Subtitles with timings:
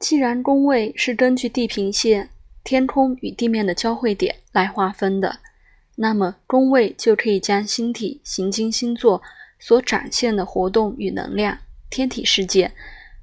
[0.00, 2.30] 既然宫位是根据地平线、
[2.64, 5.40] 天空与地面的交汇点来划分的，
[5.96, 9.22] 那么宫位就可以将星体行经星座
[9.58, 11.58] 所展现的活动与能量、
[11.90, 12.72] 天体事件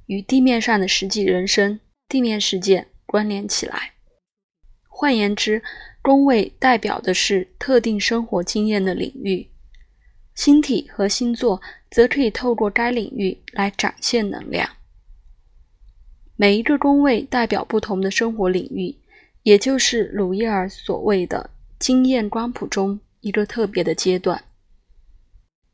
[0.05, 3.93] 与地面上的实际人生、地面事件关联起来。
[4.87, 5.63] 换言之，
[6.03, 9.49] 宫位代表的是特定生活经验的领域，
[10.35, 11.59] 星体和星座
[11.89, 14.69] 则可以透过该领域来展现能量。
[16.39, 18.95] 每一个宫位代表不同的生活领域，
[19.41, 24.43] 也就是鲁伊尔所谓的经验光谱中一个特别的阶段。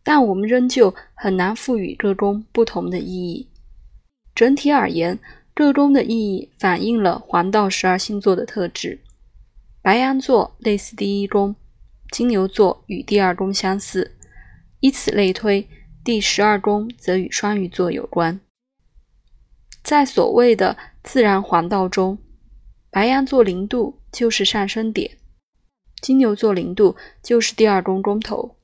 [0.05, 3.49] 但我们仍旧很难赋予各宫不同的意义。
[4.33, 5.19] 整体而言，
[5.53, 8.99] 各宫的意义反映了黄道十二星座的特质。
[9.81, 11.53] 白羊座类似第一宫，
[12.09, 14.13] 金牛座与第二宫相似，
[14.79, 15.67] 以此类推，
[16.05, 18.39] 第十二宫则与双鱼座有关。
[19.83, 22.17] 在所谓的自然黄道中，
[22.89, 25.17] 白羊座零度就是上升点，
[26.01, 28.55] 金牛座零度就是第二宫宫头，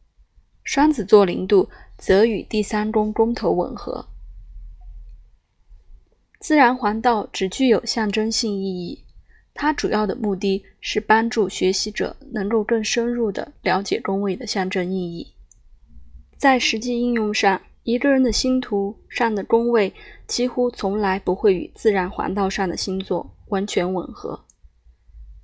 [0.63, 4.08] 双子座零度则与第三宫宫头吻合。
[6.39, 9.03] 自然黄道只具有象征性意义，
[9.53, 15.33] 它主要的目的是帮助学习者能够更深入地了解宫位的象征意义，
[16.38, 17.61] 在实际应用上。
[17.89, 19.91] 一个人的星图上的宫位
[20.27, 24.39] 几乎从来不会与自然环道上的星座完全吻合。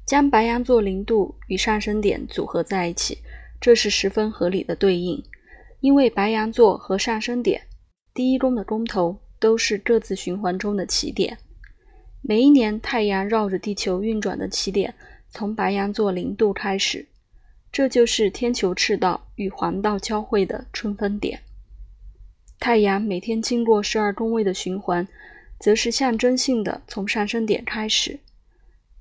[0.06, 3.18] 将白羊座零度与上升点组合在一起，
[3.60, 5.24] 这是十分合理的对应，
[5.80, 7.60] 因为白羊座和上升点
[8.14, 11.36] 第一宫的宫头都是各自循环中的起点。
[12.22, 14.94] 每一年太阳绕着地球运转的起点
[15.30, 17.08] 从白羊座零度开始，
[17.72, 21.42] 这就是天球赤道与黄道交汇的春分点。
[22.60, 25.08] 太阳每天经过十二宫位的循环，
[25.60, 28.20] 则是象征性的从上升点开始，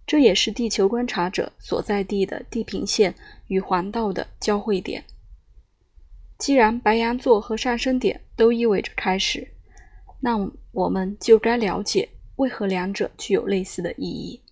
[0.07, 3.15] 这也是地球观察者所在地的地平线
[3.47, 5.05] 与环道的交汇点。
[6.37, 9.49] 既然白羊座和上升点都意味着开始，
[10.21, 14.43] 那我们就该了解为何两者具有类似的意义。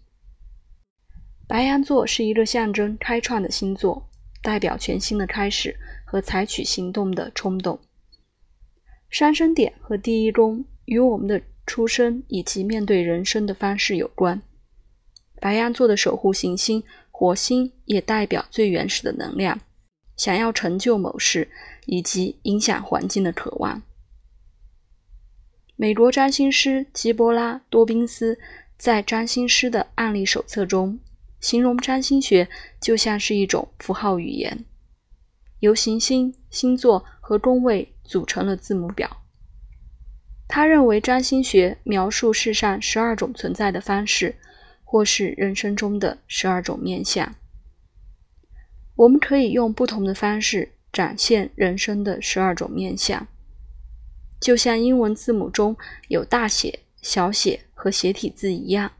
[1.48, 4.08] 白羊座是一个象征开创的星座，
[4.40, 5.76] 代表全新的开始
[6.06, 7.78] 和采取行动的冲动。
[9.12, 14.40] 上升点和第一宫与我们的出生以及面对人生的方式有关。
[15.38, 19.60] 白羊座的守护行星火星也代表最原始的能量，
[20.16, 21.50] 想要成就某事
[21.84, 23.82] 以及影响环境的渴望。
[25.76, 28.38] 美国占星师基波拉·多宾斯
[28.78, 30.98] 在《占星师的案例手册》中
[31.38, 32.48] 形容占星学
[32.80, 34.64] 就像是一种符号语言，
[35.58, 37.88] 由行星、星座和宫位。
[38.04, 39.22] 组成了字母表。
[40.46, 44.34] 他认为占星学描述世上十二种存在的方式，
[44.84, 47.34] 或是人生中的十二种面相。
[48.96, 53.26] 我们可以用不同的方式展现人生的十二种面相，
[54.38, 55.74] 就像英文字母中
[56.08, 58.92] 有大写、小写和斜体字一样。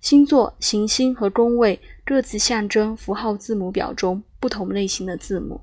[0.00, 5.62] 星座、行星和宫位各自象征符号字母表中不同类型的字母。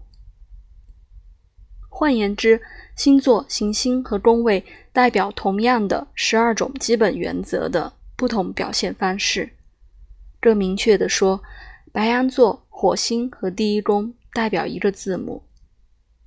[1.97, 2.61] 换言之，
[2.97, 4.61] 星座、行星和宫位
[4.91, 9.49] 代表同样的十二种基本原则的不同表现方式。
[10.41, 11.41] 更明确地说，
[11.93, 15.41] 白羊座、火星和第一宫代表一个字母；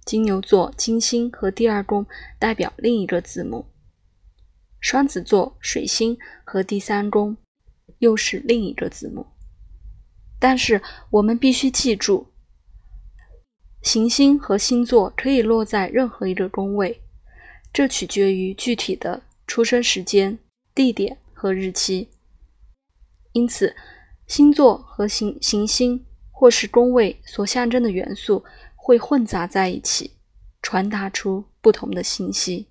[0.06, 2.06] 金牛座、金星和第二宫
[2.39, 3.67] 代表另一个字母；
[4.81, 7.37] 双子座、水星和第三宫
[7.99, 9.27] 又是另一个字母。
[10.41, 10.81] 但是，
[11.11, 12.29] 我们必须记住。
[13.83, 17.00] 行星和星座可以落在任何一个宫位，
[17.72, 20.39] 这取决于具体的出生时间、
[20.75, 22.09] 地点和日期。
[23.33, 23.75] 因此，
[24.27, 28.44] 星座和行行星或是宫位所象征的元素
[28.77, 30.12] 会混杂在一起，
[30.62, 32.68] 传达出不同的信息。